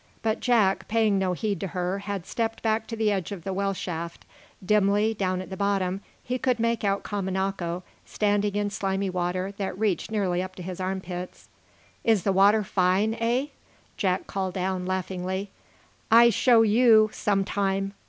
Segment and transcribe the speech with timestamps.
[0.23, 3.53] But Jack, paying no heed to her, had stepped back to the edge of the
[3.53, 4.25] well shaft.
[4.65, 9.77] Dimly, down at the bottom, he could make out Kamanako, standing in slimy water that
[9.77, 11.49] reached nearly up to his arm pits.
[12.03, 13.49] "Is the water fine, eh?"
[13.95, 15.51] Jack called down, laughingly.
[16.09, 17.93] "I show you some time!"